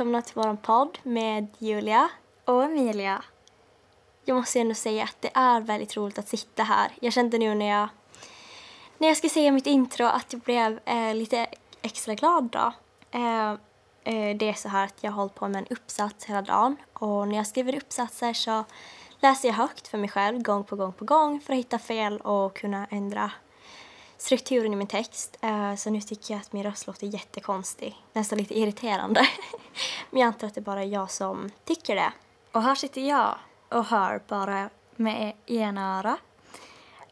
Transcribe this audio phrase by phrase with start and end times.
[0.00, 2.08] Välkomna till vår podd med Julia.
[2.44, 3.24] Och Emilia.
[4.24, 6.92] Jag måste ändå säga att det är väldigt roligt att sitta här.
[7.00, 7.88] Jag kände nu när jag,
[8.98, 11.46] när jag ska säga mitt intro att jag blev eh, lite
[11.82, 12.72] extra glad då.
[13.10, 13.50] Eh,
[14.04, 16.76] eh, det är så här att jag har hållit på med en uppsats hela dagen
[16.92, 18.64] och när jag skriver uppsatser så
[19.18, 22.20] läser jag högt för mig själv gång på gång på gång för att hitta fel
[22.20, 23.30] och kunna ändra
[24.20, 25.38] strukturen i min text.
[25.40, 29.28] Eh, så nu tycker jag att min röst låter jättekonstig, nästan lite irriterande.
[30.10, 32.12] Men jag antar att det bara är jag som tycker det.
[32.52, 33.34] Och här sitter jag
[33.68, 36.18] och hör bara med ena öra.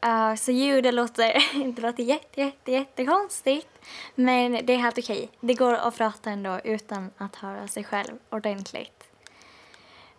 [0.07, 1.35] Uh, så ljudet låter,
[1.75, 3.69] det låter jätte, jätte, jättekonstigt.
[4.15, 5.31] Men det är helt okej.
[5.41, 9.05] Det går att prata ändå utan att höra sig själv ordentligt.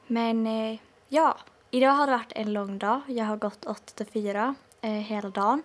[0.07, 1.37] Men uh, ja,
[1.71, 3.01] idag har det varit en lång dag.
[3.07, 5.63] Jag har gått 8 till 4 eh, hela dagen.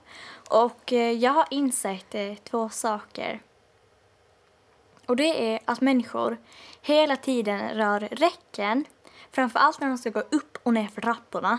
[0.51, 3.43] Och eh, jag har insett eh, två saker.
[5.07, 6.39] Och det är att människor
[6.83, 8.85] hela tiden rör räcken
[9.35, 11.59] Framförallt när de ska gå upp och ner för trapporna.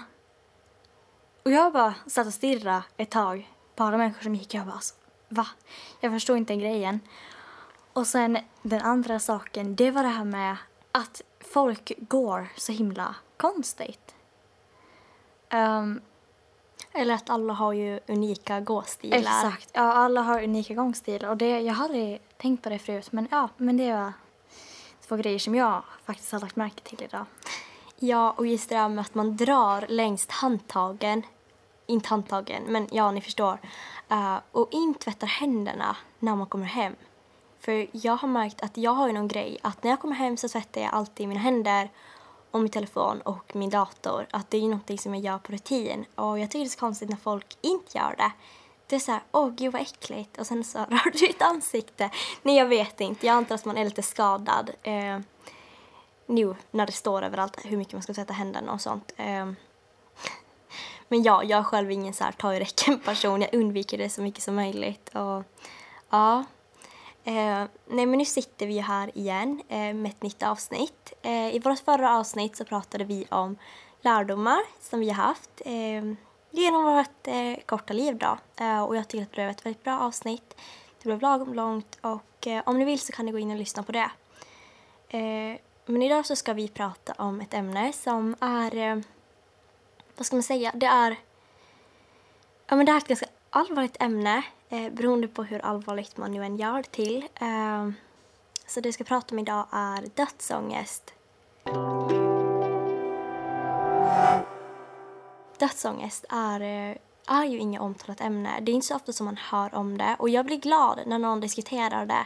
[1.43, 4.53] Och jag bara satt och stirrade ett tag på alla människor som gick.
[4.53, 4.95] Jag bara alltså,
[5.29, 5.47] va?
[5.99, 6.99] Jag förstår inte grejen.
[7.93, 10.57] Och sen den andra saken, det var det här med
[10.91, 14.15] att folk går så himla konstigt.
[15.53, 16.01] Um,
[16.95, 19.17] eller att alla har ju unika gåstilar.
[19.17, 23.27] Exakt, ja alla har unika gångstilar och det, jag hade tänkt på det förut men
[23.31, 24.13] ja, men det var
[25.07, 27.25] två grejer som jag faktiskt har lagt märke till idag.
[27.99, 31.23] Ja, och just det där med att man drar längst handtagen,
[31.85, 33.57] inte handtagen, men ja, ni förstår,
[34.11, 36.95] uh, och inte tvättar händerna när man kommer hem.
[37.59, 40.37] För jag har märkt att jag har ju någon grej att när jag kommer hem
[40.37, 41.89] så tvättar jag alltid mina händer
[42.55, 44.27] och min telefon och min dator.
[44.31, 46.05] Att det är ju någonting som jag gör på rutin.
[46.15, 48.31] Och jag tycker det är så konstigt när folk inte gör det.
[48.87, 50.37] Det är så här, åh gud vad äckligt.
[50.37, 52.09] Och sen så rör du ditt ansikte.
[52.41, 54.69] Nej jag vet inte, jag antar att man är lite skadad.
[54.83, 55.19] eh,
[56.27, 59.13] nu när det står överallt hur mycket man ska tvätta händerna och sånt.
[59.15, 59.45] Eh,
[61.07, 63.41] men ja, jag är själv ingen så här ta i räcken person.
[63.41, 65.09] Jag undviker det så mycket som möjligt.
[65.09, 65.43] Och,
[66.09, 66.43] ja.
[67.27, 71.13] Eh, nej men nu sitter vi här igen eh, med ett nytt avsnitt.
[71.21, 73.57] Eh, I vårt förra avsnitt så pratade vi om
[74.01, 76.13] lärdomar som vi har haft eh,
[76.51, 78.37] genom vårt eh, korta liv då.
[78.63, 80.55] Eh, och jag tycker att det blev ett väldigt bra avsnitt.
[81.01, 83.83] Det blev lagom långt och om ni vill så kan ni gå in och lyssna
[83.83, 84.09] på det.
[85.85, 88.97] Men idag så ska vi prata om ett ämne som är, eh,
[90.17, 91.15] vad ska man säga, det är,
[92.67, 94.43] ja men det är ett ganska allvarligt ämne
[94.75, 97.27] eh, beroende på hur allvarligt man nu än gör det till.
[97.35, 97.89] Eh,
[98.67, 101.13] så det jag ska prata om idag är dödsångest.
[105.59, 106.97] Dödsångest är, eh,
[107.27, 108.49] är ju inget omtalat ämne.
[108.61, 111.19] Det är inte så ofta som man hör om det och jag blir glad när
[111.19, 112.25] någon diskuterar det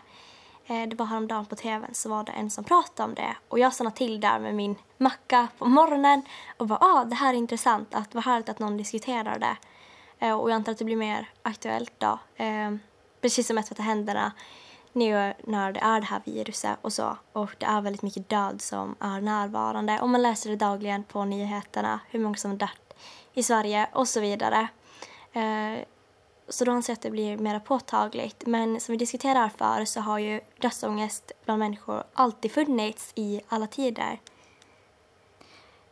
[0.74, 3.60] eh, det var häromdagen på tvn så var det en som pratade om det och
[3.60, 6.22] jag stannade till där med min macka på morgonen
[6.58, 9.58] och bara ah, det här är intressant, att vad härligt att någon diskuterar det.
[10.20, 12.20] Eh, och jag antar att det blir mer aktuellt då.
[12.36, 12.76] Eh,
[13.22, 14.32] precis som att tvätta händerna
[14.94, 17.18] nu när det är det här viruset och så.
[17.34, 21.26] Och det är väldigt mycket död som är närvarande och man läser det dagligen på
[21.26, 22.94] nyheterna hur många som har dött
[23.34, 24.68] i Sverige och så vidare.
[25.34, 25.84] Eh,
[26.50, 28.44] så då anser jag att det blir mer påtagligt.
[28.46, 33.68] Men som vi diskuterar för så har ju dödsångest bland människor alltid funnits i alla
[33.68, 34.20] tider.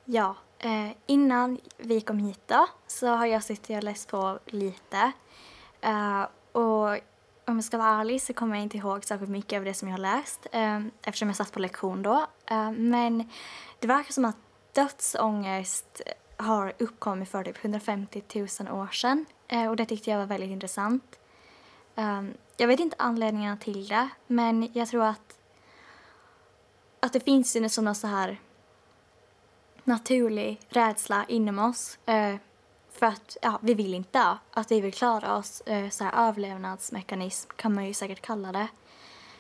[0.06, 5.12] Ja, eh, innan vi kom hit då så har jag suttit och läst på lite.
[5.82, 6.90] Eh, och
[7.46, 9.88] om jag ska vara ärlig så kommer jag inte ihåg särskilt mycket av det som
[9.88, 12.28] jag har läst eh, eftersom jag satt på lektion då.
[12.46, 13.30] Eh, men
[13.80, 14.38] det verkar som att
[14.74, 16.02] dödsångest
[16.38, 18.24] har uppkommit för typ 150
[18.60, 21.20] 000 år sedan Eh, och det tyckte jag var väldigt intressant.
[21.96, 22.24] Eh,
[22.58, 25.38] jag vet inte anledningarna till det, men jag tror att,
[27.00, 28.40] att det finns ju något så här
[29.88, 31.98] naturlig rädsla inom oss.
[32.06, 32.36] Eh,
[32.98, 35.64] för att ja, vi vill inte att vi vill klara oss.
[35.70, 38.68] Uh, så här överlevnadsmekanism kan man ju säkert kalla det.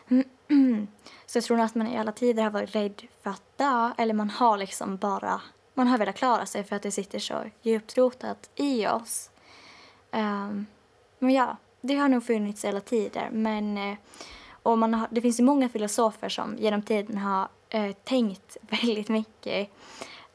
[1.26, 4.14] så jag tror att man i alla tider har varit rädd för att dö, eller
[4.14, 5.42] man har liksom bara,
[5.74, 9.30] man har velat klara sig för att det sitter så djupt rotat i oss.
[10.12, 10.66] Um,
[11.20, 13.30] men ja, det har nog funnits hela tider.
[13.32, 13.98] Men, eh,
[14.64, 19.10] och man har, det finns ju många filosofer som genom tiden har uh, tänkt väldigt
[19.10, 19.70] mycket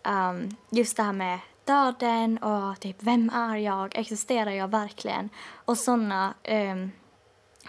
[0.04, 5.31] um, just det här med döden och typ vem är jag, existerar jag verkligen?
[5.64, 6.90] Och sådana um, ehm,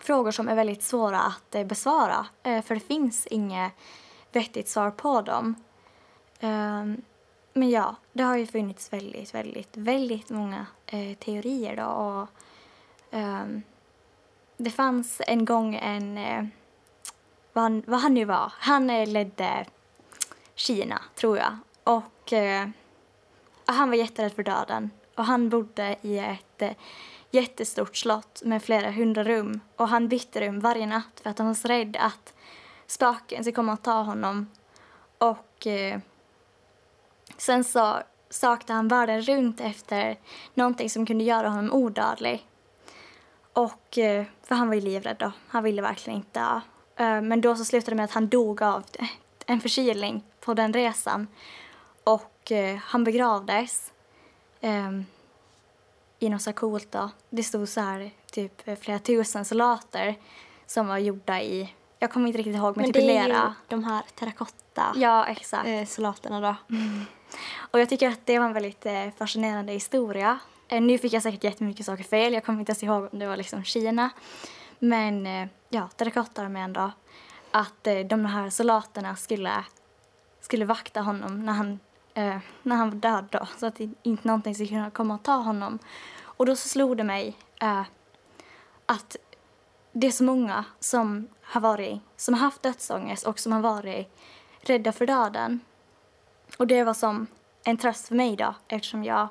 [0.02, 3.72] frågor som är väldigt svåra att uh, besvara eh, för det finns inget
[4.32, 5.56] vettigt svar på dem.
[6.42, 7.02] Um,
[7.54, 12.30] men ja, det har ju funnits väldigt, väldigt, väldigt många uh, teorier då och
[13.12, 13.64] um,
[14.58, 16.20] det fanns en gång en,
[17.54, 18.54] vad han, vad han nu var.
[18.58, 19.66] Han ledde
[20.56, 21.58] Kina, tror jag.
[21.84, 22.68] Och eh,
[23.66, 24.92] han var jätterädd för döden.
[25.16, 26.72] Och han bodde i ett eh,
[27.32, 29.60] jättestort slott med flera hundra rum.
[29.76, 32.34] Och han bytte rum varje natt för att han var så rädd att
[32.88, 34.50] spöken skulle komma och ta honom.
[35.18, 36.00] Och eh,
[37.38, 38.00] sen så
[38.30, 40.18] sökte han världen runt efter
[40.54, 42.48] någonting som kunde göra honom odödlig.
[43.54, 45.32] Och, eh, för han var ju livrädd då.
[45.48, 46.62] Han ville verkligen inte dö.
[47.06, 48.84] Eh, men då så slutade det med att han dog av
[49.46, 51.28] en förkylning på den resan.
[52.04, 53.92] Och eh, han begravdes
[54.62, 55.06] um,
[56.20, 57.10] i något så coolt då.
[57.30, 60.16] Det stod så här typ flera tusen soldater
[60.66, 63.28] som var gjorda i, jag kommer inte riktigt ihåg, men, men typ lera.
[63.28, 65.68] Det är ju de här terrakotta ja, exakt.
[65.68, 66.76] Eh, soldaterna då.
[66.76, 67.06] Mm.
[67.56, 70.40] Och jag tycker att det var en väldigt eh, fascinerande historia.
[70.68, 73.28] Eh, nu fick jag säkert jättemycket saker fel, jag kommer inte ens ihåg om det
[73.28, 74.10] var liksom Kina.
[74.80, 76.92] Men eh, ja, terrakottararmén då.
[77.52, 79.66] Att eh, de här soldaterna skulle,
[80.42, 81.80] skulle vakta honom när han,
[82.14, 83.48] eh, när han var död då.
[83.58, 85.80] Så att inte någonting skulle kunna komma och ta honom.
[86.22, 87.84] Och då så slog det mig eh,
[88.86, 89.16] att
[89.92, 94.08] det är så många som har varit, som har haft dödsångest och som har varit
[94.62, 95.60] rädda för döden.
[96.58, 97.28] Och det var som
[97.64, 99.28] en tröst för mig då eftersom jag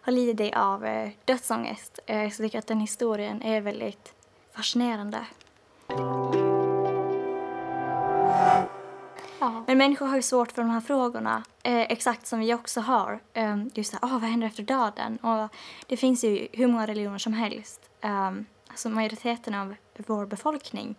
[0.00, 1.98] har lidit av eh, dödsångest.
[2.06, 4.14] Eh, så jag tycker att den historien är väldigt
[4.52, 5.26] fascinerande.
[9.44, 9.64] Ja.
[9.66, 13.20] Men människor har ju svårt för de här frågorna, eh, exakt som vi också har.
[13.32, 15.16] Eh, just det, oh, vad händer efter döden?
[15.16, 15.48] Och
[15.86, 17.90] det finns ju hur många religioner som helst.
[18.00, 18.32] Eh,
[18.68, 20.96] alltså majoriteten av vår befolkning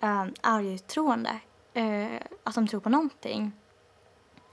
[0.00, 1.40] eh, är ju troende.
[1.74, 3.52] Eh, att de tror på någonting.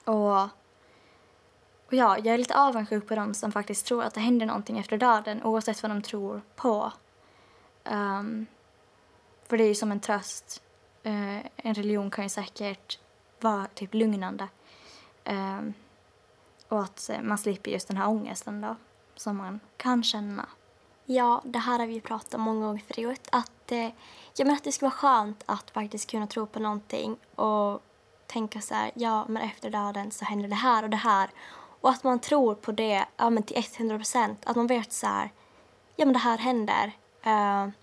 [0.06, 4.46] Och, och ja, jag är lite avundsjuk på dem som faktiskt tror att det händer
[4.46, 6.92] någonting efter döden oavsett vad de tror på.
[7.90, 8.46] Um,
[9.48, 10.64] för det är ju som en tröst.
[11.06, 13.00] Uh, en religion kan ju säkert
[13.44, 14.48] vara typ lugnande.
[15.26, 15.74] Um,
[16.68, 18.76] och att eh, man slipper just den här ångesten då,
[19.16, 20.50] som man kan känna.
[21.06, 23.28] Ja, det här har vi pratat om många gånger förut.
[23.32, 23.90] Att, eh,
[24.38, 27.82] jag menar att det skulle vara skönt att faktiskt kunna tro på någonting och
[28.28, 31.30] tänka så här, ja men efter döden så händer det här och det här.
[31.82, 34.44] Och att man tror på det ja, men till 100 procent.
[34.46, 35.32] Att man vet så här,
[35.96, 36.92] ja men det här händer.
[37.24, 37.74] Ehm, uh,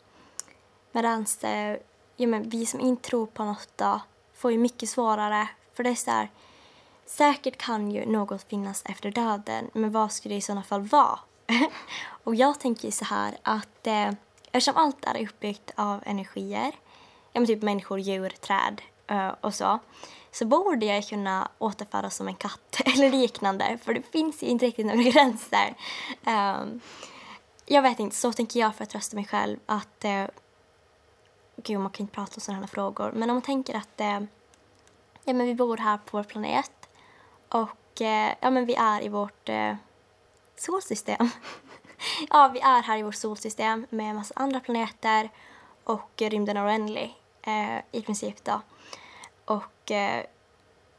[0.97, 1.77] Medan eh,
[2.17, 4.01] ja, men vi som inte tror på något då,
[4.37, 5.49] får ju mycket svårare.
[5.75, 6.31] För det är så här,
[7.07, 11.19] säkert kan ju något finnas efter döden, men vad skulle det i sådana fall vara?
[12.25, 14.11] och jag tänker så här att eh,
[14.53, 16.73] eftersom allt är uppbyggt av energier,
[17.33, 19.79] ja men typ människor, djur, träd eh, och så,
[20.33, 24.67] så borde jag kunna återföras som en katt eller liknande, för det finns ju inte
[24.67, 25.75] riktigt några gränser.
[26.27, 26.65] Eh,
[27.67, 30.25] jag vet inte, så tänker jag för att trösta mig själv att eh,
[31.57, 34.21] gud man kan inte prata om sådana här frågor, men om man tänker att eh,
[35.25, 36.89] ja, men vi bor här på vår planet
[37.49, 39.75] och eh, ja, men vi är i vårt eh,
[40.57, 41.31] solsystem.
[42.31, 45.31] ja, vi är här i vårt solsystem med en massa andra planeter
[45.85, 48.61] och rymden är oändlig eh, i princip då.
[49.45, 50.25] Och eh,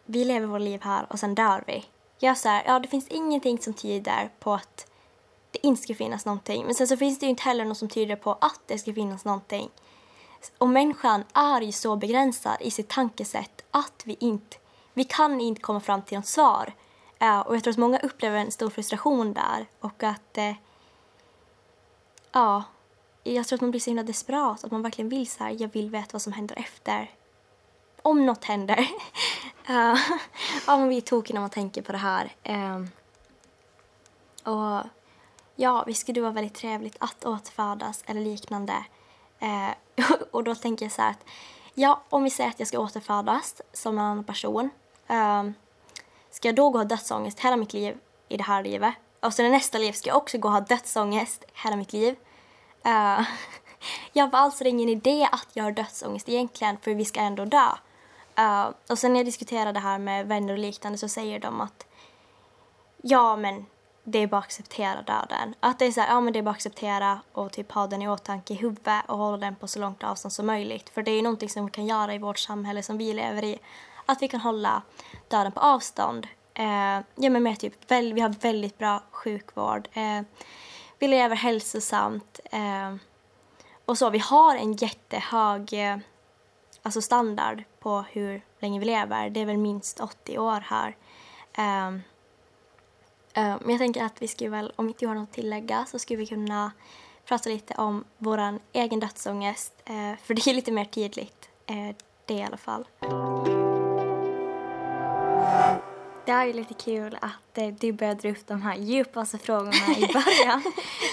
[0.05, 1.85] vi lever vårt liv här och sen dör vi.
[2.19, 4.91] Jag så här, ja det finns ingenting som tyder på att
[5.51, 6.65] det inte ska finnas någonting.
[6.65, 8.93] Men sen så finns det ju inte heller något som tyder på att det ska
[8.93, 9.69] finnas någonting.
[10.57, 14.57] Och människan är ju så begränsad i sitt tankesätt att vi inte,
[14.93, 16.73] vi kan inte komma fram till något svar.
[17.21, 20.53] Uh, och jag tror att många upplever en stor frustration där och att, uh,
[22.31, 22.63] ja,
[23.23, 25.67] jag tror att man blir så himla desperat, att man verkligen vill så här, jag
[25.67, 27.11] vill veta vad som händer efter.
[28.01, 28.79] Om något händer.
[28.79, 28.87] uh,
[30.67, 32.35] ja, man blir tokig när man tänker på det här.
[32.49, 32.85] Uh,
[34.43, 34.83] och
[35.55, 38.85] ja, visst skulle det vara väldigt trevligt att återfödas eller liknande.
[39.39, 39.69] Eh,
[40.31, 41.25] och då tänker jag så här att
[41.73, 44.69] ja, om vi säger att jag ska återfödas som en annan person.
[45.07, 45.43] Eh,
[46.31, 47.97] ska jag då gå och ha dödsångest hela mitt liv
[48.29, 48.93] i det här livet?
[49.19, 52.15] Och sen i nästa liv ska jag också gå och ha dödsångest hela mitt liv.
[52.83, 53.21] Eh,
[54.13, 57.67] jag var alltså ingen idé att jag har dödsångest egentligen för vi ska ändå dö.
[58.39, 61.61] Uh, och sen när jag diskuterar det här med vänner och liknande så säger de
[61.61, 61.85] att
[63.01, 63.65] ja men
[64.09, 65.55] det är bara att acceptera döden.
[65.59, 67.87] Att det är så här, ja men det är bara att acceptera och typ ha
[67.87, 70.89] den i åtanke i huvudet och hålla den på så långt avstånd som möjligt.
[70.89, 73.43] För det är ju någonting som vi kan göra i vårt samhälle som vi lever
[73.43, 73.59] i.
[74.05, 74.81] Att vi kan hålla
[75.27, 76.27] döden på avstånd.
[76.53, 79.87] Eh, ja men med typ, väl, vi har väldigt bra sjukvård.
[79.93, 80.21] Eh,
[80.99, 82.39] vi lever hälsosamt.
[82.51, 82.95] Eh,
[83.85, 85.97] och så, vi har en jättehög eh,
[86.81, 89.29] alltså standard på hur länge vi lever.
[89.29, 90.95] Det är väl minst 80 år här.
[91.53, 91.99] Eh,
[93.37, 95.85] Uh, men jag tänker att vi skulle väl, om inte jag har något att tillägga,
[95.85, 96.71] så skulle vi kunna
[97.25, 99.73] prata lite om vår egen dödsångest.
[99.89, 102.85] Uh, för det är lite mer tydligt uh, det i alla fall.
[106.27, 110.01] Det är ju lite kul att eh, du började upp de här djupaste frågorna i
[110.13, 110.63] början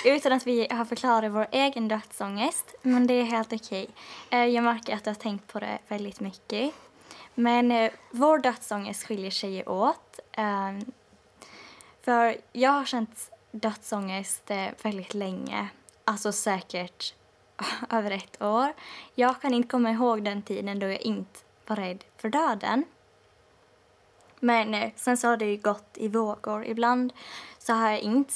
[0.04, 2.74] utan att vi har förklarat vår egen dödsångest.
[2.82, 3.88] Men det är helt okej.
[4.30, 6.74] Eh, jag märker att du har tänkt på det väldigt mycket.
[7.34, 10.20] Men eh, vår dödsångest skiljer sig åt.
[12.04, 15.68] För jag har känt dödsångest eh, väldigt länge.
[16.04, 17.14] Alltså säkert
[17.90, 18.72] över ett år.
[19.14, 22.84] Jag kan inte komma ihåg den tiden då jag inte var rädd för döden.
[24.40, 26.64] Men eh, sen så har det ju gått i vågor.
[26.64, 27.12] Ibland
[27.58, 28.34] så har jag inte,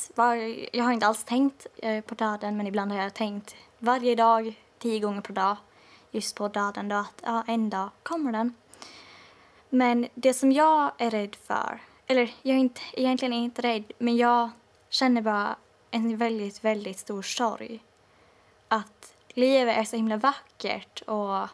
[0.72, 4.54] jag har inte alls tänkt eh, på döden men ibland har jag tänkt varje dag,
[4.78, 5.56] tio gånger per dag,
[6.10, 8.54] just på döden då att ja, en dag kommer den.
[9.68, 13.92] Men det som jag är rädd för, eller jag är inte, egentligen är inte rädd,
[13.98, 14.50] men jag
[14.88, 15.56] känner bara
[15.90, 17.82] en väldigt, väldigt stor sorg.
[18.68, 21.48] Att livet är så himla vackert och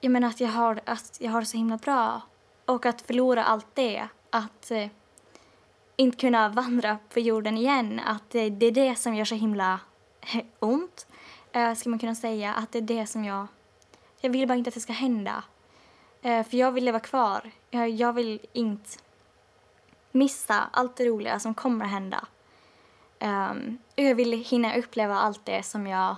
[0.00, 2.20] jag menar att jag har, att jag har det så himla bra.
[2.64, 4.88] Och att förlora allt det, att eh,
[5.96, 9.80] inte kunna vandra på jorden igen, att eh, det är det som gör så himla
[10.58, 11.06] ont,
[11.52, 12.54] eh, ska man kunna säga.
[12.54, 13.46] Att det är det som jag...
[14.20, 15.44] Jag vill bara inte att det ska hända.
[16.22, 17.50] Eh, för jag vill leva kvar.
[17.70, 18.98] Eh, jag, vill inte
[20.12, 22.26] missa allt det roliga som kommer att hända.
[23.20, 26.16] Um, jag vill hinna uppleva allt det som jag,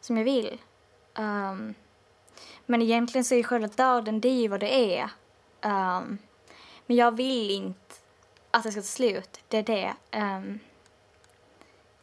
[0.00, 0.58] som jag vill.
[1.14, 1.74] Um,
[2.66, 5.04] men egentligen så är själva döden, det är ju vad det är.
[5.62, 6.18] Um,
[6.86, 7.94] men jag vill inte
[8.50, 9.94] att det ska ta slut, det är det.
[10.18, 10.58] Um,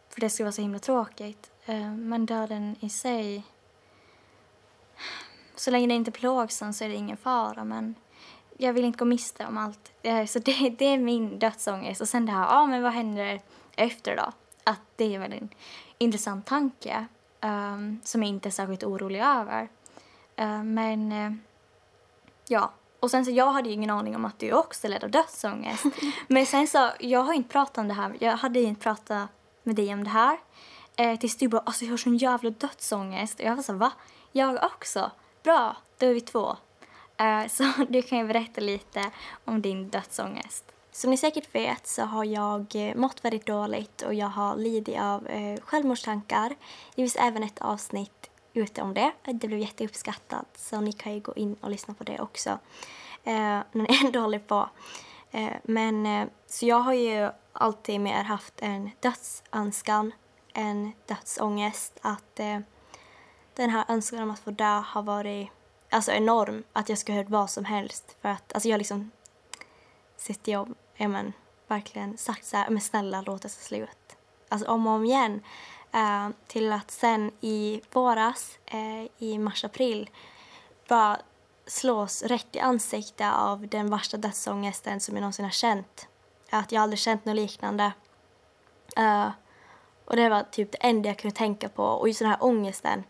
[0.10, 1.52] för det skulle vara så himla tråkigt.
[1.66, 3.44] Um, men döden i sig,
[5.56, 7.64] så länge det inte är plågsam så är det ingen fara.
[7.64, 7.96] Men
[8.62, 9.92] jag vill inte gå miste om allt.
[10.06, 12.02] Uh, så det, det är min dödsångest.
[12.02, 13.42] Och sen det här, ja ah, men vad händer
[13.76, 14.32] efter då?
[14.64, 15.50] Att det är väl en
[15.98, 17.06] intressant tanke
[17.42, 19.70] um, som jag inte är särskilt orolig över.
[20.42, 21.34] Uh, men uh,
[22.48, 25.12] ja, och sen så jag hade ju ingen aning om att du också led av
[25.12, 25.86] dödsångest.
[26.28, 29.30] men sen så, jag har inte pratat om det här, jag hade inte pratat
[29.64, 30.38] med dig om det här.
[31.02, 33.40] Uh, tills du bara, alltså jag har sån jävla dödsångest.
[33.40, 33.92] Och jag var så, va?
[34.32, 35.12] Jag också?
[35.44, 36.58] Bra, då är vi två.
[37.20, 39.12] Eh, så du kan ju berätta lite
[39.46, 40.66] om din dödsångest.
[40.92, 45.00] Som ni säkert vet så har jag eh, mått väldigt dåligt och jag har lidit
[45.00, 46.50] av eh, självmordstankar.
[46.90, 49.12] Det finns även ett avsnitt ute om det.
[49.26, 52.60] Det blev jätteuppskattat så ni kan ju gå in och lyssna på det också.
[53.24, 54.70] När ni ändå håller på.
[55.64, 60.12] Men så jag har ju alltid mer haft en dödsönskan,
[60.54, 62.00] en dödsångest.
[62.02, 62.36] Att
[63.54, 65.50] den här önskan om att få dö har varit
[65.90, 66.64] alltså enorm.
[66.74, 68.18] Att jag skulle ha hört vad som helst.
[68.22, 69.12] För att alltså jag liksom
[70.18, 71.34] sitter jag ja, men,
[71.68, 74.18] verkligen sagt så här, men snälla låt det ta slut.
[74.50, 75.42] Alltså om och om igen.
[75.96, 80.10] Uh, till att sen i våras, uh, i mars-april,
[80.88, 81.20] bara
[81.66, 86.08] slås rätt i ansiktet av den värsta dödsångesten som jag någonsin har känt.
[86.50, 87.92] Att jag aldrig känt något liknande.
[89.00, 89.30] Uh,
[90.06, 91.84] och det var typ det enda jag kunde tänka på.
[91.84, 93.04] Och just den här ångesten.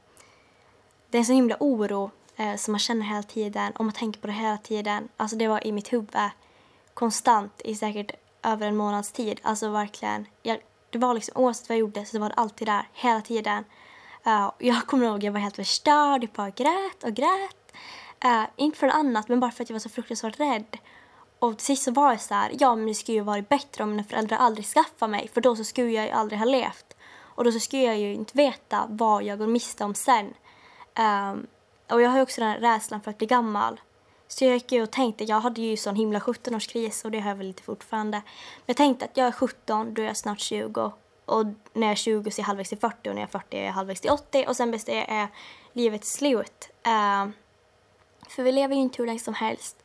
[1.09, 4.21] Det är en sån himla oro eh, som man känner hela tiden och man tänker
[4.21, 5.09] på det hela tiden.
[5.17, 6.15] Alltså det var i mitt huvud
[6.93, 8.11] konstant i säkert
[8.43, 9.39] över en månads tid.
[9.43, 10.25] Alltså verkligen.
[10.43, 10.57] Jag,
[10.89, 13.63] det var liksom oavsett vad jag gjorde så var det alltid där hela tiden.
[14.27, 16.23] Uh, jag kommer ihåg jag var helt förstörd.
[16.23, 17.73] Jag bara grät och grät.
[18.25, 20.77] Uh, inte för något annat men bara för att jag var så fruktansvärt rädd.
[21.39, 23.83] Och till sist så var jag så här, ja men det skulle ju varit bättre
[23.83, 26.95] om mina föräldrar aldrig skaffade mig för då så skulle jag ju aldrig ha levt.
[27.19, 30.33] Och då så skulle jag ju inte veta vad jag går miste om sen.
[30.99, 31.47] Um,
[31.89, 33.79] och jag har också den här rädslan för att bli gammal.
[34.27, 37.29] Så jag gick ju och tänkte, jag hade ju sån himla 17-årskris och det har
[37.29, 38.17] jag väl lite fortfarande.
[38.17, 40.91] Men jag tänkte att jag är 17, då är jag snart 20.
[41.25, 43.39] Och när jag är 20 så är jag halvvägs till 40 och när jag är
[43.39, 45.27] 40 är jag halvvägs till 80 och sen bäst är
[45.73, 46.69] livet slut.
[46.87, 47.31] Uh,
[48.29, 49.77] för vi lever ju inte hur länge som helst.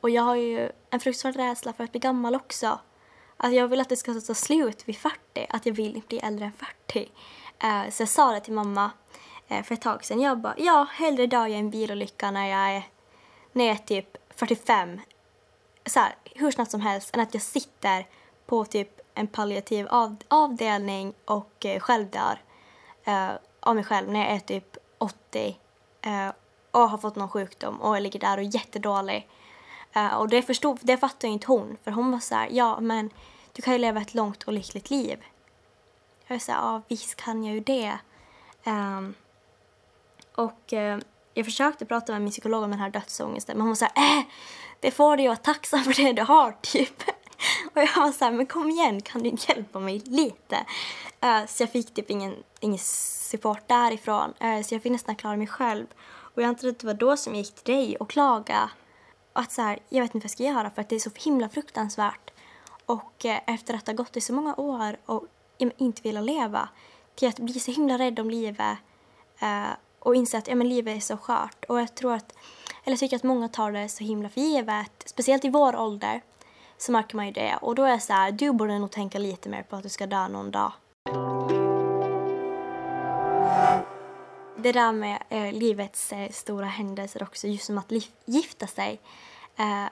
[0.00, 2.78] Och jag har ju en fruktansvärd rädsla för att bli gammal också.
[3.36, 5.16] Att jag vill att det ska ta slut vid 40,
[5.48, 7.10] att jag vill inte bli äldre än 40.
[7.64, 8.90] Uh, eh, så jag sa det till mamma
[9.48, 10.20] Eh, för ett tag sedan.
[10.20, 12.82] Jag bara, ja, hellre dör jag i en bilolycka när jag är
[13.52, 15.00] när jag är typ 45,
[15.86, 18.06] så här, hur snabbt som helst, än att jag sitter
[18.46, 22.38] på typ en palliativ av, avdelning och eh, själv dör
[23.04, 25.58] eh, av mig själv när jag är typ 80
[26.02, 26.28] eh,
[26.70, 29.28] och har fått någon sjukdom och jag ligger där och är jättedålig.
[29.92, 33.10] Eh, och det, förstod, det fattade inte hon, för hon var så här, ja men
[33.52, 35.24] du kan ju leva ett långt och lyckligt liv.
[36.26, 37.98] Jag var så här, ja visst kan jag ju det.
[38.64, 39.14] Um,
[40.38, 40.98] och eh,
[41.34, 44.22] jag försökte prata med min psykolog om den här dödsångesten men hon sa äh,
[44.80, 47.02] det får du ju vara tacksam för det du har typ.
[47.74, 50.56] Och jag var så här, men kom igen, kan du hjälpa mig lite?
[51.24, 54.34] Uh, så jag fick typ ingen, ingen support därifrån.
[54.44, 55.86] Uh, så jag fick nästan klara mig själv.
[56.06, 58.70] Och jag antar att det var då som jag gick till dig och klagade.
[59.32, 61.10] Att så här, jag vet inte vad jag ska göra för att det är så
[61.14, 62.30] himla fruktansvärt.
[62.86, 65.26] Och uh, efter att ha gått i så många år och
[65.58, 66.68] inte vilja leva
[67.14, 68.78] till att bli så himla rädd om livet
[69.98, 71.64] och inse att ja, men livet är så skört.
[71.68, 72.34] Och jag tror att,
[72.84, 76.22] eller tycker att många tar det så himla för givet, speciellt i vår ålder
[76.78, 77.58] så märker man ju det.
[77.62, 79.88] Och då är det så här, du borde nog tänka lite mer på att du
[79.88, 80.72] ska dö någon dag.
[84.56, 87.92] Det där med eh, livets eh, stora händelser också, just som att
[88.24, 89.00] gifta sig.
[89.56, 89.84] Eh,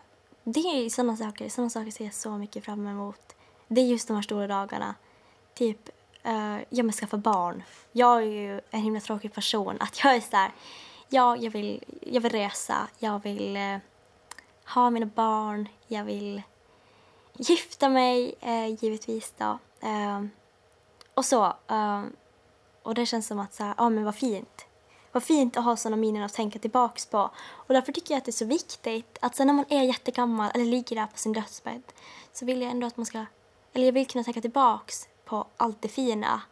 [0.45, 3.37] det är sådana saker, sådana saker ser jag så mycket fram emot.
[3.69, 4.95] Det är just de här stora dagarna.
[5.55, 5.91] Typ,
[6.27, 7.63] uh, ja men skaffa barn.
[7.93, 9.77] Jag är ju en himla tråkig person.
[9.81, 10.53] Att jag är så här,
[11.09, 13.79] ja jag vill, jag vill resa, jag vill uh,
[14.75, 16.43] ha mina barn, jag vill
[17.33, 19.59] gifta mig uh, givetvis då.
[21.15, 21.53] och så.
[22.83, 24.67] och det känns som att så här, ja men vad fint.
[25.13, 27.31] Vad fint att ha sådana minnen att tänka tillbaks på.
[27.49, 30.51] Och därför tycker jag att det är så viktigt att sen när man är jättegammal
[30.55, 31.83] eller ligger där på sin dödsbädd
[32.33, 33.27] så vill jag ändå att man ska,
[33.73, 36.43] eller jag vill kunna tänka tillbaks på allt det fina.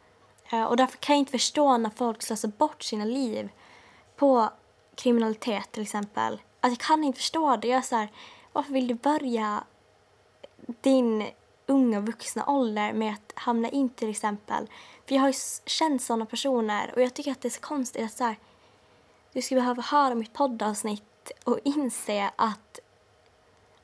[0.52, 3.48] Eh, och därför kan jag inte förstå när folk slösar bort sina liv
[4.16, 4.50] på
[4.94, 6.32] kriminalitet till exempel.
[6.60, 7.68] Alltså jag kan inte förstå det.
[7.68, 8.08] Jag är så här,
[8.52, 9.64] varför vill du börja
[10.66, 11.26] din
[11.66, 14.70] unga vuxna ålder med att hamna in till exempel.
[15.06, 15.34] För jag har ju
[15.66, 18.38] känt sådana personer och jag tycker att det är så konstigt att så här,
[19.32, 22.78] du ska behöva höra mitt poddavsnitt och inse att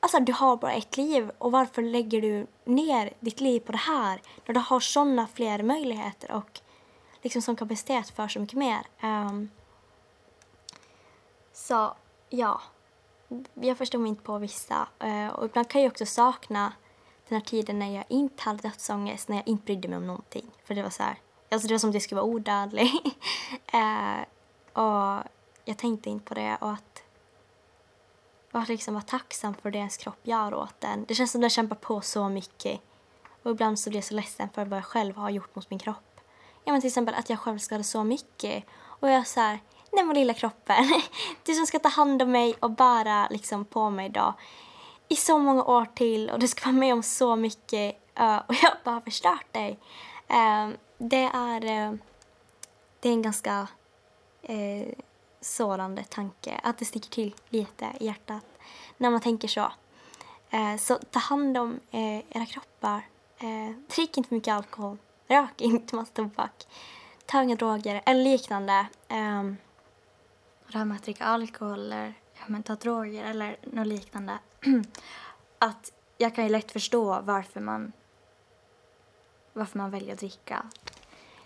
[0.01, 3.77] alltså, du har bara ett liv och varför lägger du ner ditt liv på det
[3.77, 6.61] här när du har sådana fler möjligheter och
[7.21, 8.79] liksom som kapacitet för så mycket mer.
[9.03, 9.49] Um,
[11.53, 11.93] så
[12.29, 12.61] ja,
[13.53, 16.73] jag förstår mig inte på vissa uh, och ibland kan jag också sakna
[17.27, 20.51] den här tiden när jag inte hade dödsångest, när jag inte brydde mig om någonting.
[20.63, 21.15] För det var så här,
[21.51, 22.91] alltså det var som att jag skulle vara odödlig.
[23.73, 24.21] uh,
[24.83, 25.23] och
[25.65, 26.90] jag tänkte inte på det och att
[28.51, 31.05] och att liksom vara tacksam för det ens kropp gör åt den.
[31.07, 32.81] Det känns som att den kämpar på så mycket.
[33.43, 35.79] Och ibland så blir jag så ledsen för vad jag själv har gjort mot min
[35.79, 36.21] kropp.
[36.63, 38.63] Ja men till exempel att jag själv skadar så mycket.
[38.83, 39.59] Och jag är så här,
[39.91, 40.85] nej men lilla kroppen.
[41.45, 44.33] Du som ska ta hand om mig och bära liksom på mig då.
[45.07, 47.95] I så många år till och du ska vara med om så mycket.
[48.47, 49.79] och jag har bara förstört dig.
[50.27, 51.93] Ehm, det är, eh,
[52.99, 53.67] det är en ganska
[54.41, 54.87] eh,
[55.41, 58.45] sårande tanke, att det sticker till lite i hjärtat
[58.97, 59.71] när man tänker så.
[60.49, 63.07] Eh, så ta hand om eh, era kroppar.
[63.37, 64.97] Eh, drick inte för mycket alkohol.
[65.27, 66.67] Rök inte massa tobak.
[67.25, 68.87] Ta inga droger eller liknande.
[69.07, 69.43] Eh,
[70.67, 72.13] det här med att dricka alkohol eller
[72.47, 74.39] men ta droger eller något liknande.
[75.59, 77.91] att jag kan ju lätt förstå varför man
[79.53, 80.65] varför man väljer att dricka.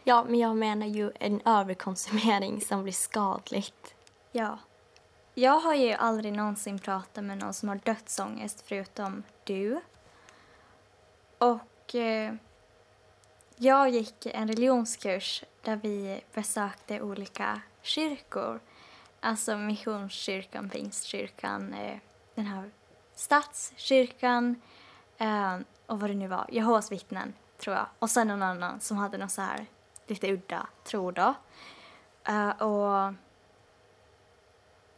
[0.07, 3.95] Ja, men jag menar ju en överkonsumering som blir skadligt.
[4.31, 4.59] Ja.
[5.33, 9.81] Jag har ju aldrig någonsin pratat med någon som har dödsångest förutom du.
[11.37, 12.33] Och eh,
[13.55, 18.59] jag gick en religionskurs där vi besökte olika kyrkor.
[19.19, 21.97] Alltså Missionskyrkan, Pingstkyrkan, eh,
[22.35, 22.71] den här
[23.15, 24.61] Stadskyrkan
[25.17, 27.85] eh, och vad det nu var, Jehovas vittnen tror jag.
[27.99, 29.65] Och sen någon annan som hade någon så här
[30.07, 31.33] lite udda tro då.
[32.29, 33.13] Uh, och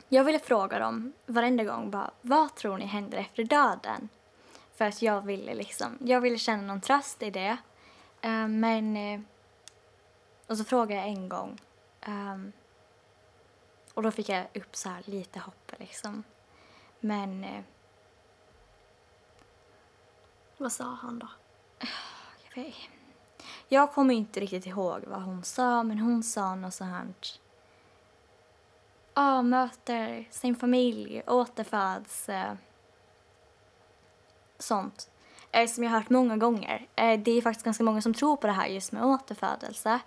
[0.10, 4.10] jag ville fråga dem varenda gång bara, vad tror ni händer efter döden?
[4.76, 7.58] För att jag ville liksom, jag ville känna någon tröst i det.
[8.26, 9.22] Uh, men, uh,
[10.48, 11.62] och så frågade jag en gång.
[12.08, 12.52] Um,
[13.94, 16.24] och då fick jag upp så lite hopp liksom.
[17.00, 17.46] Men...
[20.58, 21.28] Vad sa han då?
[22.56, 22.76] Jag vet
[23.68, 27.08] jag kommer inte riktigt ihåg vad hon sa, men hon sa något sånt här...
[29.14, 32.30] Ja, möter sin familj, återföds.
[32.30, 32.54] Eh,
[34.60, 35.10] sånt.
[35.52, 36.88] Eh, som jag har hört många gånger.
[36.96, 40.00] Eh, det är faktiskt ganska många som tror på det här just med återfödelse.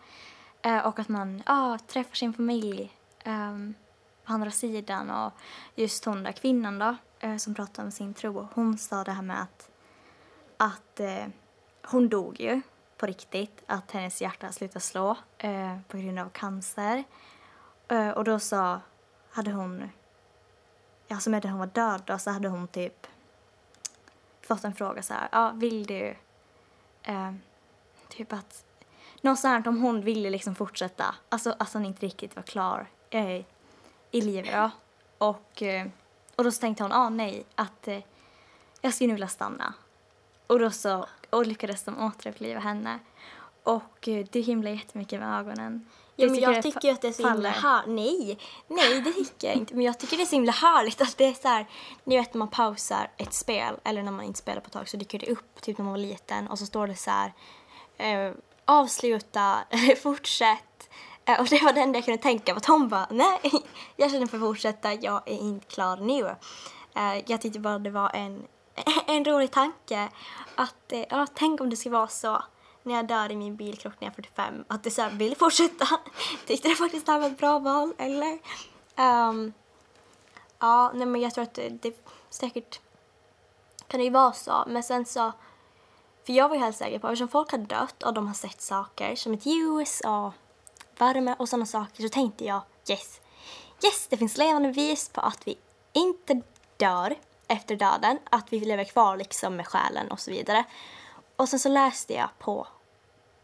[0.63, 2.93] Eh, och att man ah, träffar sin familj
[3.25, 3.75] ehm,
[4.25, 5.11] på andra sidan.
[5.11, 5.33] Och
[5.75, 9.23] just hon där kvinnan då, eh, som pratade om sin tro, hon sa det här
[9.23, 9.71] med att,
[10.57, 11.27] att eh,
[11.83, 12.61] hon dog ju
[13.01, 17.05] på riktigt att hennes hjärta slutade slå eh, på grund av cancer.
[17.89, 18.81] Eh, och då så
[19.31, 19.91] hade hon,
[21.09, 23.07] alltså medan hon var död då, så hade hon typ
[24.41, 26.17] fått en fråga så här, ja vill du,
[27.03, 27.33] eh,
[28.09, 28.65] typ att,
[29.21, 33.45] något sånt om hon ville liksom fortsätta, alltså att hon inte riktigt var klar eh,
[34.11, 34.71] i livet då.
[35.19, 35.87] Och, eh,
[36.37, 37.99] och då så tänkte hon, ah nej, att eh,
[38.81, 39.75] jag skulle nu vilja stanna.
[40.51, 42.99] Och då så och lyckades de återuppliva henne.
[43.63, 45.87] Och eh, det himlade jättemycket med ögonen.
[46.17, 47.89] Ja, Du men jag tycker ju att det är så himla härligt.
[47.89, 49.75] Nej, nej det tycker jag inte.
[49.75, 51.67] Men jag tycker det är så himla härligt att det är så här,
[52.05, 54.89] ni vet när man pausar ett spel eller när man inte spelar på ett tag
[54.89, 57.33] så dyker det upp, typ när man var liten och så står det så här
[57.97, 58.33] eh,
[58.65, 59.59] avsluta,
[60.03, 60.91] fortsätt.
[61.25, 62.61] Eh, och det var det enda jag kunde tänka på.
[62.61, 63.41] Tom bara, nej,
[63.97, 66.37] jag känner för att fortsätta, jag är inte klar nu.
[66.97, 68.43] Eh, jag tyckte bara det var en,
[69.17, 70.09] en rolig tanke
[70.55, 72.43] att, eh, ja, tänk om det skulle vara så
[72.83, 75.87] när jag dör i min bilkrock när jag är 45, att du så vill fortsätta.
[76.47, 78.39] Tyckte det faktiskt det här var ett bra val, eller?
[78.97, 79.53] Um,
[80.59, 82.81] ja, nej men jag tror att det, det säkert
[83.87, 85.33] kan det ju vara så, men sen så
[86.27, 88.61] för jag var ju helt säker på, eftersom folk har dött och de har sett
[88.61, 90.33] saker som ett ljus och
[90.99, 93.21] värme och sådana saker så tänkte jag yes,
[93.85, 95.59] yes det finns levande bevis på att vi
[95.93, 96.43] inte
[96.77, 97.17] dör
[97.51, 100.65] efter döden, att vi lever kvar liksom med själen och så vidare.
[101.37, 102.67] Och sen så läste jag på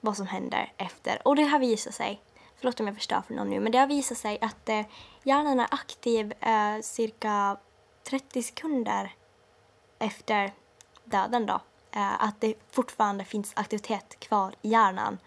[0.00, 2.20] vad som händer efter och det har visat sig,
[2.56, 4.86] förlåt om jag förstör för någon nu, men det har visat sig att eh,
[5.22, 7.56] hjärnan är aktiv eh, cirka
[8.08, 9.14] 30 sekunder
[9.98, 10.52] efter
[11.04, 11.60] döden då.
[11.90, 15.18] Eh, att det fortfarande finns aktivitet kvar i hjärnan.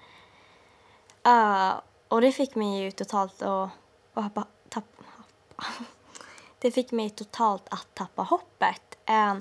[1.27, 3.69] Uh, och det fick mig ju totalt att,
[4.13, 5.03] att hoppa, tappa,
[6.61, 8.97] det fick mig totalt att tappa hoppet.
[9.05, 9.35] Eh,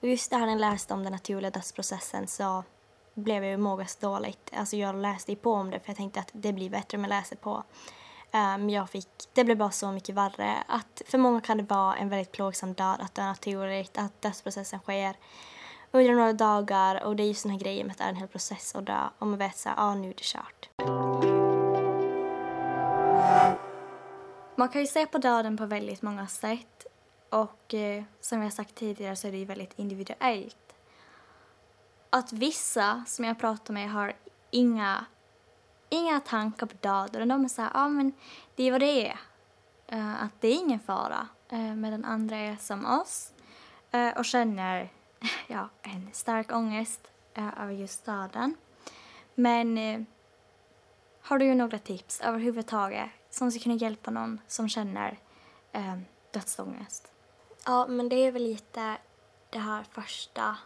[0.00, 2.64] just det här när jag läste om den naturliga dödsprocessen så
[3.14, 4.50] blev jag ju mågas dåligt.
[4.56, 7.04] Alltså jag läste ju på om det för jag tänkte att det blir bättre om
[7.04, 7.62] jag läser på.
[8.32, 10.54] Men jag fick, det blev bara så mycket värre.
[10.66, 14.22] Att för många kan det vara en väldigt plågsam död, att det är naturligt, att
[14.22, 15.16] dödsprocessen sker
[15.90, 18.16] under några dagar och det är just den här grejen med att det är en
[18.16, 20.68] hel process att dö och man vet så här, ah, nu är det kört.
[24.58, 26.86] Man kan ju se på döden på väldigt många sätt
[27.30, 30.74] och eh, som jag sagt tidigare så är det ju väldigt individuellt.
[32.10, 34.12] Att vissa som jag pratar med har
[34.50, 35.04] inga,
[35.88, 37.28] inga tankar på döden.
[37.28, 38.12] De är så här, ja ah, men
[38.54, 39.18] det är vad det är.
[39.92, 41.28] Uh, att det är ingen fara.
[41.52, 43.32] Uh, medan andra är som oss
[43.94, 44.92] uh, och känner
[45.46, 47.00] ja, en stark ångest
[47.38, 48.54] uh, över just döden.
[49.34, 50.06] Men
[51.20, 55.18] har du några tips överhuvudtaget som ska kunna hjälpa någon som känner
[55.72, 55.98] eh,
[56.30, 57.12] dödsångest?
[57.64, 58.96] Ja, men det är väl lite
[59.50, 60.56] det här första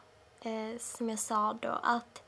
[0.40, 2.22] eh, som jag sa då att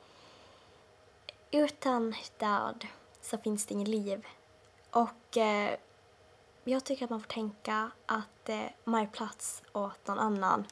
[1.50, 2.86] utan död
[3.20, 4.26] så finns det inget liv.
[4.90, 5.74] Och eh,
[6.64, 10.66] jag tycker att man får tänka att eh, man är plats åt någon annan.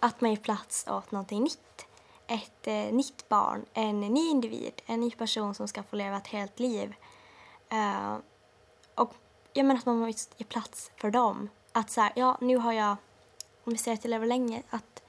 [0.00, 1.86] Att man är plats åt någonting nytt.
[2.26, 6.26] Ett eh, nytt barn, en ny individ, en ny person som ska få leva ett
[6.26, 6.94] helt liv.
[7.68, 8.16] Eh,
[9.00, 9.14] och
[9.52, 11.48] jag menar att man måste ge plats för dem.
[11.72, 12.96] Att så här, ja nu har jag,
[13.64, 15.02] om vi säger att jag lever länge, att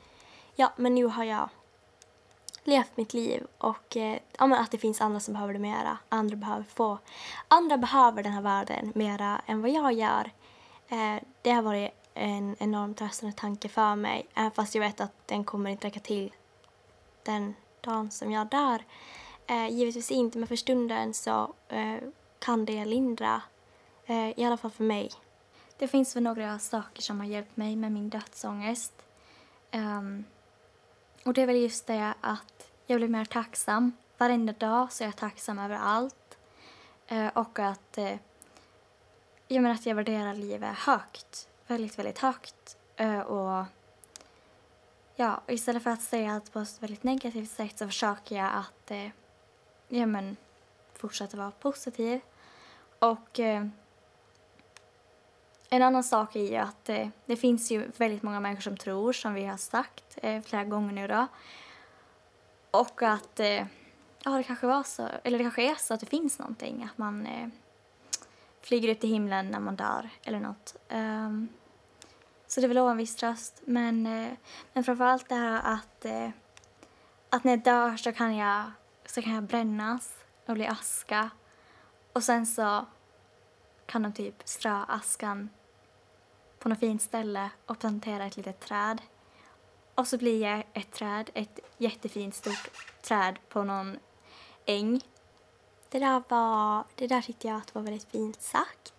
[0.55, 1.49] ja men nu har jag
[2.63, 5.97] levt mitt liv och eh, ja, men att det finns andra som behöver det mera.
[6.09, 6.97] Andra behöver få,
[7.47, 10.31] andra behöver den här världen mera än vad jag gör.
[10.87, 15.27] Eh, det har varit en enormt tröstande tanke för mig, även fast jag vet att
[15.27, 16.33] den kommer inte räcka till
[17.23, 18.83] den dagen som jag dör.
[19.47, 21.97] Eh, givetvis inte, men för stunden så eh,
[22.39, 23.41] kan det lindra,
[24.11, 25.11] Eh, i alla fall för mig.
[25.77, 28.93] Det finns väl några saker som har hjälpt mig med min dödsångest.
[29.73, 30.25] Um,
[31.25, 33.91] och det är väl just det att jag blir mer tacksam.
[34.17, 36.37] Varenda dag så är jag tacksam över allt.
[37.11, 38.15] Uh, och att, uh,
[39.47, 41.49] jag menar att jag värderar livet högt.
[41.67, 42.77] Väldigt, väldigt högt.
[43.01, 43.65] Uh, och
[45.15, 48.91] ja, istället för att säga allt på ett väldigt negativt sätt så försöker jag att
[48.91, 49.09] uh,
[49.87, 50.37] ja, men,
[50.93, 52.21] fortsätta vara positiv.
[52.99, 53.39] Och
[55.73, 59.13] en annan sak är ju att eh, det finns ju väldigt många människor som tror,
[59.13, 61.27] som vi har sagt eh, flera gånger nu då.
[62.71, 63.65] Och att eh,
[64.23, 66.97] ja, det kanske var så, eller det kanske är så att det finns någonting, att
[66.97, 67.47] man eh,
[68.61, 70.75] flyger upp till himlen när man dör eller något.
[70.89, 71.49] Um,
[72.47, 73.61] så det vill en viss tröst.
[73.65, 74.31] Men, eh,
[74.73, 76.29] men framförallt det här att, eh,
[77.29, 78.63] att när jag dör så kan jag,
[79.05, 80.13] så kan jag brännas
[80.45, 81.29] och bli aska.
[82.13, 82.85] Och sen så
[83.85, 85.49] kan de typ strö askan
[86.61, 89.01] på något fint ställe och plantera ett litet träd.
[89.95, 92.71] Och så blir jag ett träd, ett jättefint stort
[93.01, 93.99] träd på någon
[94.65, 95.01] äng.
[95.89, 98.93] Det där, var, det där tyckte jag att var väldigt fint sagt.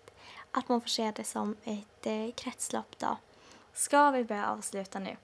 [0.51, 3.17] Att man får se det som ett eh, kretslopp då.
[3.73, 5.17] Ska vi börja avsluta nu?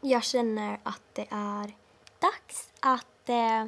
[0.00, 1.72] Jag känner att det är
[2.18, 3.28] dags att...
[3.28, 3.66] Eh,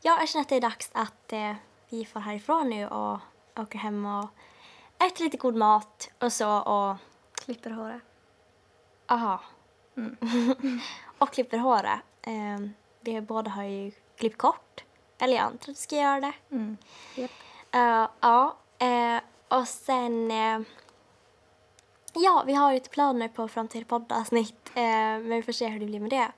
[0.00, 1.54] ja, jag känner att det är dags att eh,
[1.88, 3.18] vi får härifrån nu och
[3.56, 4.28] åker hem och
[5.06, 6.96] äter lite god mat och så och...
[7.48, 8.02] Klipper håret.
[9.06, 9.40] Aha.
[9.96, 10.16] Mm.
[11.18, 12.00] och klipper håret.
[12.26, 14.84] Um, vi båda har ju klippt kort.
[15.18, 16.32] Eller jag antar att vi ska göra det.
[16.50, 16.76] Mm.
[17.16, 17.30] Yep.
[17.70, 20.30] Eh, ja, eh, och sen...
[20.30, 20.60] eh,
[22.14, 25.86] ja, vi har lite planer på framtida poddavsnitt, eh, men vi får se hur det
[25.86, 26.32] blir med det.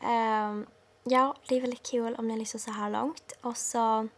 [0.00, 0.60] Eh,
[1.04, 3.32] ja, det är väldigt kul om ni lyssnar så här långt.
[3.40, 4.08] Och så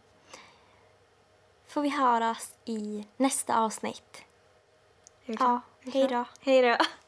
[1.67, 4.21] får vi höras i nästa avsnitt.
[5.25, 6.25] Ja, hej då.
[6.41, 7.02] Hej då.